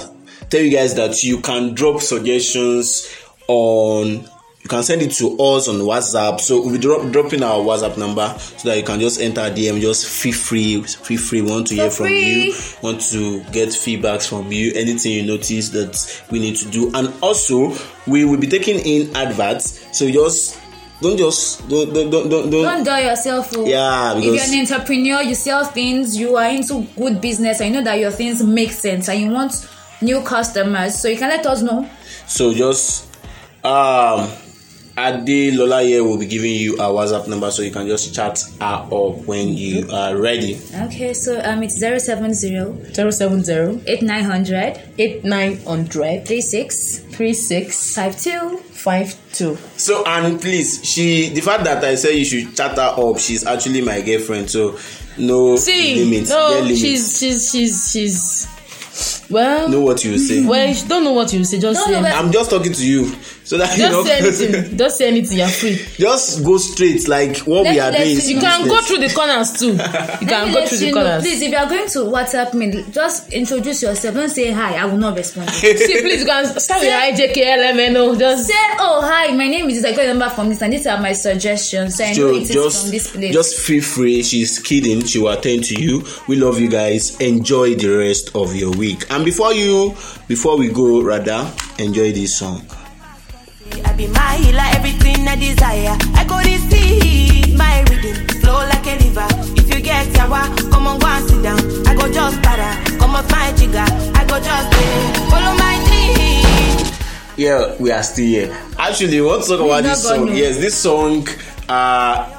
tell 0.50 0.62
you 0.62 0.72
guys 0.72 0.96
that 0.96 1.24
you 1.24 1.40
can 1.42 1.74
drop 1.74 2.02
suggestions 2.02 3.08
on 3.48 4.28
you 4.66 4.70
can 4.70 4.82
send 4.82 5.04
it 5.04 5.12
to 5.12 5.38
us 5.38 5.68
on 5.68 5.76
WhatsApp. 5.76 6.42
So 6.42 6.60
we'll 6.60 6.72
be 6.72 6.80
drop, 6.80 7.12
dropping 7.12 7.44
our 7.44 7.60
WhatsApp 7.60 8.00
number 8.00 8.34
so 8.40 8.68
that 8.70 8.78
you 8.78 8.84
can 8.84 9.00
just 9.00 9.22
enter 9.22 9.42
DM. 9.42 9.80
Just 9.80 10.08
feel 10.08 10.34
free, 10.34 10.82
feel 10.82 11.20
free. 11.20 11.44
We 11.44 11.52
want 11.52 11.68
to 11.68 11.76
hear 11.76 11.92
from 11.92 12.08
free. 12.08 12.46
you. 12.46 12.54
Want 12.82 13.00
to 13.12 13.44
get 13.52 13.70
feedbacks 13.70 14.28
from 14.28 14.52
you. 14.52 14.72
Anything 14.74 15.12
you 15.12 15.24
notice 15.24 15.70
that 15.70 16.26
we 16.32 16.40
need 16.40 16.56
to 16.56 16.70
do. 16.72 16.92
And 16.96 17.14
also 17.22 17.76
we 18.08 18.26
will 18.26 18.40
be 18.40 18.48
taking 18.48 18.80
in 18.80 19.16
adverts. 19.16 19.86
So 19.96 20.10
just 20.10 20.60
don't 21.00 21.16
just 21.16 21.70
don't 21.70 21.94
don't 21.94 22.10
don't 22.10 22.30
don't, 22.30 22.50
don't 22.50 22.64
Don't 22.64 22.84
dull 22.84 23.02
yourself. 23.02 23.52
oh. 23.56 23.68
Yeah, 23.68 24.18
if 24.18 24.24
you're 24.24 24.36
an 24.40 24.62
entrepreneur, 24.62 25.22
you 25.22 25.36
sell 25.36 25.64
things, 25.64 26.18
you 26.18 26.38
are 26.38 26.50
into 26.50 26.88
good 26.98 27.22
business, 27.22 27.62
and 27.62 27.70
you 27.70 27.76
know 27.82 27.84
that 27.84 28.00
your 28.00 28.10
things 28.10 28.42
make 28.42 28.72
sense, 28.72 29.10
and 29.10 29.22
you 29.22 29.30
want 29.30 29.70
new 30.02 30.24
customers, 30.24 31.00
so 31.00 31.08
you 31.08 31.18
can 31.18 31.30
let 31.30 31.46
us 31.46 31.62
know. 31.62 31.88
So 32.26 32.52
just 32.52 33.16
um 33.64 34.28
Ade 35.06 35.54
Lola 35.56 35.84
here 35.84 36.04
will 36.04 36.18
be 36.18 36.26
giving 36.26 36.54
you 36.56 36.78
our 36.78 36.92
WhatsApp 36.92 37.28
number 37.28 37.52
so 37.52 37.62
you 37.62 37.72
can 37.72 37.88
just 37.88 38.14
chat 38.16 38.42
her 38.60 38.88
up 38.92 39.18
when 39.26 39.50
you 39.50 39.88
are 39.92 40.18
ready. 40.18 40.60
Okay, 40.86 41.14
so 41.14 41.40
um, 41.44 41.62
it's 41.64 41.80
070 41.80 42.34
zero 42.34 43.12
seven 43.12 43.44
zero 43.44 43.80
8900 43.86 44.82
eight 44.98 45.24
nine 45.24 45.58
hundred 45.64 46.26
36 46.28 47.00
three 47.16 47.34
six 47.34 47.96
52. 47.96 48.58
five 48.58 49.16
two. 49.32 49.58
So 49.78 50.04
and 50.06 50.40
please, 50.42 50.84
she 50.84 51.30
the 51.30 51.42
fact 51.42 51.64
that 51.66 51.84
I 51.84 51.96
say 51.96 52.18
you 52.18 52.26
should 52.26 52.56
chat 52.56 52.76
her 52.78 52.96
up, 52.98 53.20
she's 53.20 53.46
actually 53.46 53.82
my 53.82 54.02
girlfriend, 54.02 54.50
so 54.50 54.78
no 55.18 55.56
see 55.56 56.04
limit. 56.04 56.30
no 56.30 56.60
limit. 56.62 56.78
she's 56.78 57.18
she's 57.20 57.52
she's 57.52 57.92
she's 57.92 58.55
well 59.30 59.70
know 59.70 59.82
what 59.82 60.04
you 60.04 60.18
say. 60.18 60.46
well 60.46 60.68
you 60.68 60.88
don't 60.88 61.04
know 61.04 61.14
what 61.14 61.32
you 61.34 61.44
say 61.44 61.60
just 61.60 61.80
Don't 61.88 62.04
say 62.04 62.12
I'm 62.12 62.32
just 62.32 62.50
talking 62.50 62.74
to 62.74 62.86
you. 62.86 63.14
So 63.44 63.58
that 63.58 63.78
you 63.78 63.84
know 63.90 64.04
just 64.04 64.38
say 64.40 64.48
anything 64.48 64.78
just 64.78 64.98
say 64.98 65.08
anything 65.08 65.38
you're 65.38 65.48
free. 65.48 65.76
just 65.98 66.44
go 66.44 66.58
straight 66.58 67.08
like 67.08 67.38
what 67.40 67.64
Let 67.64 67.74
we 67.74 67.80
are 67.80 67.92
doing 67.92 68.10
you- 68.10 68.36
you 68.36 68.40
can 68.42 68.68
go 68.68 68.82
through 68.82 69.00
the 69.00 69.14
corners 69.14 69.54
too 69.60 69.72
you 69.74 70.28
can 70.28 70.54
go 70.54 70.66
through 70.66 70.78
the 70.80 70.88
know, 70.92 70.94
corners. 70.94 71.24
please, 71.24 71.42
if 71.42 71.52
you 71.52 71.58
are 71.58 71.68
going 71.68 71.88
to 71.90 72.00
WhatsApp 72.00 72.54
me, 72.54 72.84
just 72.92 73.32
introduce 73.34 73.82
yourself. 73.84 74.16
Don't 74.16 74.30
say 74.30 74.52
hi, 74.52 74.76
I 74.78 74.86
will 74.86 74.98
not 74.98 75.16
respond. 75.18 75.50
see 75.52 75.74
please 75.74 76.22
you 76.22 76.26
can 76.26 76.46
start 76.60 76.82
with 76.82 76.90
IJKLMNO 76.92 78.18
just 78.20 78.48
say, 78.48 78.54
oh, 78.80 79.02
hi, 79.04 79.32
my 79.36 79.48
name 79.48 79.70
is. 79.70 79.84
I 79.86 79.94
got 79.94 80.06
number 80.06 80.30
from 80.30 80.50
this, 80.50 80.62
and 80.62 80.74
these 80.74 80.88
are 80.88 81.00
my 81.02 81.14
suggestions. 81.14 81.98
So 81.98 82.04
I 82.06 82.14
know 82.14 82.34
is 82.34 82.50
just, 82.50 82.82
from 82.84 82.92
this 82.92 83.12
place. 83.12 83.34
just 83.34 83.60
feel 83.60 83.82
free. 83.84 84.24
She's 84.24 84.60
kidding. 84.60 85.04
She 85.06 85.20
will 85.20 85.30
attend 85.30 85.64
to 85.66 85.82
you. 85.82 86.06
We 86.28 86.36
love 86.38 86.60
you 86.60 86.70
guys. 86.70 87.20
Enjoy 87.20 87.76
the 87.76 87.90
rest 87.90 88.36
of 88.36 88.56
your 88.56 88.72
week. 88.72 89.10
And 89.16 89.24
before 89.24 89.54
you, 89.54 89.96
before 90.28 90.58
we 90.58 90.68
go, 90.68 91.02
rather 91.02 91.50
enjoy 91.80 92.12
this 92.12 92.36
song. 92.36 92.66
I 93.86 93.94
be 93.94 94.08
my 94.08 94.36
healer, 94.36 94.68
everything 94.76 95.26
I 95.26 95.38
desire. 95.38 95.96
I 96.20 96.26
go 96.28 96.36
receive 96.40 97.56
my 97.58 97.80
reading, 97.90 98.28
flow 98.42 98.60
like 98.68 98.86
a 98.86 98.98
river. 99.00 99.26
If 99.56 99.74
you 99.74 99.80
get 99.82 100.08
yawa, 100.08 100.70
come 100.70 100.88
on, 100.88 101.00
go 101.00 101.08
and 101.08 101.30
sit 101.30 101.42
down. 101.42 101.88
I 101.88 101.96
go 101.96 102.12
just 102.12 102.42
para, 102.44 102.76
come 103.00 103.16
off 103.16 103.32
my 103.32 103.54
jigger. 103.54 103.88
I 103.88 104.26
go 104.28 104.38
just 104.38 104.72
pay, 104.74 105.30
follow 105.30 105.56
my 105.56 105.80
dream. 105.88 106.94
Yeah, 107.38 107.74
we 107.80 107.92
are 107.92 108.04
still 108.04 108.26
here. 108.26 108.58
Actually, 108.78 109.22
we 109.22 109.28
want 109.28 109.44
to 109.44 109.48
talk 109.48 109.62
about 109.62 109.84
this 109.84 110.04
song. 110.04 110.28
Yes, 110.36 110.58
this 110.58 110.78
song. 110.78 111.26
Uh, 111.70 112.35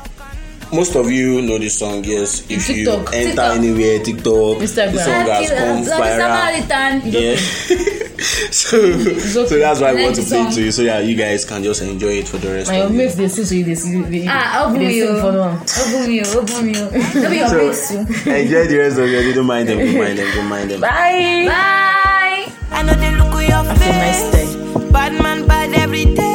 most 0.73 0.95
of 0.97 1.11
you 1.11 1.43
know 1.43 1.59
this 1.59 1.79
song. 1.79 2.03
Yes, 2.05 2.49
if 2.51 2.69
you 2.69 2.91
enter 2.91 3.11
TikTok. 3.11 3.57
anywhere, 3.57 3.99
TikTok, 4.03 4.59
Instagram. 4.59 4.93
the 4.93 4.99
song 4.99 5.27
has 5.27 5.49
come 5.51 5.85
viral. 5.85 6.67
Samaritan. 6.67 7.03
Yeah. 7.05 7.37
so, 8.51 9.45
so 9.47 9.59
that's 9.59 9.81
why 9.81 9.91
I 9.91 9.95
want 10.03 10.17
to 10.17 10.23
play 10.23 10.41
it 10.43 10.53
to 10.55 10.63
you 10.65 10.73
so 10.73 10.85
that 10.85 11.05
you 11.05 11.15
guys 11.17 11.45
can 11.45 11.63
just 11.63 11.83
enjoy 11.83 12.15
it 12.25 12.29
for 12.29 12.39
the 12.39 12.49
rest 12.55 12.71
my 12.71 12.77
of 12.79 12.91
the 12.91 12.97
mates 12.99 13.15
dey 13.17 13.29
sing 13.29 13.45
so 13.45 13.55
you 13.55 13.65
dey 13.65 13.75
sing 13.75 13.93
you 13.93 14.05
dey 14.11 14.27
Ah, 14.29 14.65
open 14.67 14.81
dey 14.81 14.95
you. 14.97 15.07
sing 15.07 15.17
for 15.21 15.33
one. 15.39 15.61
Open 15.61 16.11
you, 16.11 16.23
open 16.35 16.67
you. 16.69 16.75
Don't 17.23 17.31
be 17.31 17.37
your 17.37 17.49
So, 17.49 17.59
face 17.73 17.89
too. 17.91 18.31
enjoy 18.31 18.67
the 18.67 18.77
rest 18.79 18.99
of 18.99 19.09
your 19.11 19.23
day. 19.23 19.33
Don't 19.35 19.47
mind 19.47 19.69
them. 19.69 19.79
Don't 19.79 19.99
mind 19.99 20.19
them. 20.19 20.35
Don't 20.35 20.49
mind 20.49 20.71
them. 20.71 20.81
bye. 20.81 21.45
Bye. 21.47 22.53
I 22.73 22.83
know 22.83 22.95
they 22.95 23.15
look 23.15 23.35
at 23.35 23.49
your 23.49 23.63
Have 23.65 23.79
nice 23.79 24.23
face. 24.35 24.57
Bad 24.93 25.13
man 25.23 25.47
bad 25.47 25.75
every 25.75 26.07
day. 26.07 26.26